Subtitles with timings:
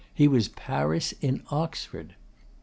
[0.15, 2.15] He was Paris in Oxford.